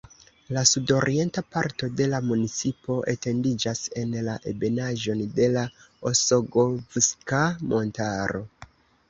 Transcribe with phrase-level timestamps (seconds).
[0.55, 5.67] La sudorienta parto de la municipo etendiĝas en la ebenaĵon de la
[6.15, 8.45] Osogovska Montaro.